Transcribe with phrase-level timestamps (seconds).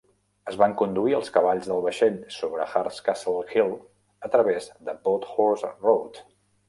[0.51, 3.71] Es van conduir els cavalls del vaixell sobre Harecastle Hill
[4.29, 6.23] a través de "Boathorse Road".